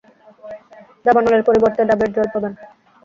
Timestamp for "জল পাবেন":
2.15-2.53